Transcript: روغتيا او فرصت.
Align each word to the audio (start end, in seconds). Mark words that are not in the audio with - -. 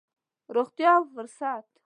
روغتيا 0.55 0.91
او 0.97 1.03
فرصت. 1.15 1.69